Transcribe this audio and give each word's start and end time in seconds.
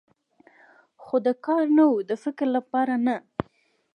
خو 1.03 1.15
د 1.25 1.27
کار 1.45 1.65
نه 1.77 1.85
و، 1.91 1.93
د 2.09 2.11
فکر 2.23 2.37
کولو 2.47 2.53
لپاره 2.57 2.95
نه. 3.05 3.15